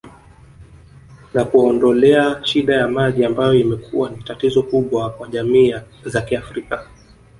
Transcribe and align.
Na 1.33 1.43
kuwaondolea 1.45 2.41
shida 2.43 2.75
ya 2.75 2.87
maji 2.87 3.25
ambayo 3.25 3.53
imekuwa 3.53 4.09
ni 4.09 4.23
tatizo 4.23 4.63
kubwa 4.63 5.09
kwa 5.09 5.27
jamii 5.27 5.73
za 6.05 6.21
kiafrika 6.21 6.87